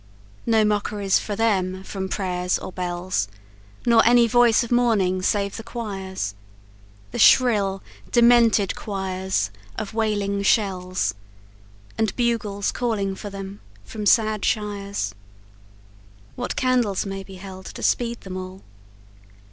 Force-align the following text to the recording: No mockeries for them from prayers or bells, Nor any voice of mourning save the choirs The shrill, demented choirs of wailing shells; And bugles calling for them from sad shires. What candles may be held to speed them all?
No 0.47 0.65
mockeries 0.65 1.19
for 1.19 1.35
them 1.35 1.83
from 1.83 2.09
prayers 2.09 2.57
or 2.57 2.71
bells, 2.71 3.27
Nor 3.85 4.03
any 4.03 4.25
voice 4.27 4.63
of 4.63 4.71
mourning 4.71 5.21
save 5.21 5.55
the 5.57 5.63
choirs 5.63 6.33
The 7.11 7.19
shrill, 7.19 7.83
demented 8.11 8.75
choirs 8.75 9.51
of 9.75 9.93
wailing 9.93 10.41
shells; 10.41 11.13
And 11.99 12.15
bugles 12.15 12.71
calling 12.71 13.13
for 13.13 13.29
them 13.29 13.59
from 13.83 14.07
sad 14.07 14.43
shires. 14.43 15.13
What 16.35 16.55
candles 16.55 17.05
may 17.05 17.21
be 17.23 17.35
held 17.35 17.67
to 17.67 17.83
speed 17.83 18.21
them 18.21 18.35
all? 18.37 18.63